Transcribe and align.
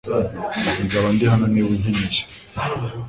Nzaba 0.85 1.07
ndi 1.13 1.25
hano 1.31 1.45
niba 1.49 1.67
unkeneye. 1.73 2.21